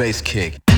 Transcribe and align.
bass 0.00 0.22
kick. 0.22 0.69